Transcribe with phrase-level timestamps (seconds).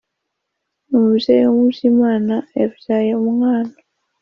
[0.93, 3.75] Umubyeyi womubyimana yabyabye umwana